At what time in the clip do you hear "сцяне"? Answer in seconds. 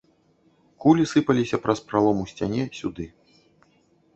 2.33-2.63